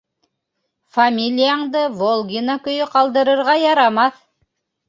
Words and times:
Фамилияңды 0.97 1.83
Волгина 1.99 2.57
көйө 2.69 2.91
ҡалдырырға 2.97 3.59
ярамаҫ. 3.67 4.19